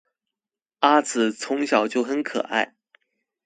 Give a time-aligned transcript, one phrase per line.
[0.79, 2.73] 阿梓从小就很可爱